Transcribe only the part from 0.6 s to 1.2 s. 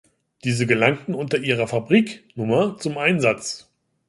gelangten